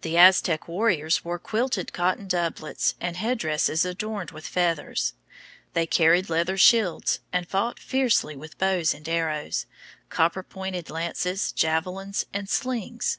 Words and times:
The 0.00 0.16
Aztec 0.16 0.68
warriors 0.68 1.22
wore 1.22 1.38
quilted 1.38 1.92
cotton 1.92 2.26
doublets 2.26 2.94
and 2.98 3.14
headdresses 3.18 3.84
adorned 3.84 4.30
with 4.30 4.46
feathers. 4.46 5.12
They 5.74 5.84
carried 5.86 6.30
leather 6.30 6.56
shields, 6.56 7.20
and 7.30 7.46
fought 7.46 7.78
fiercely 7.78 8.34
with 8.36 8.56
bows 8.56 8.94
and 8.94 9.06
arrows, 9.06 9.66
copper 10.08 10.42
pointed 10.42 10.88
lances, 10.88 11.52
javelins, 11.52 12.24
and 12.32 12.48
slings. 12.48 13.18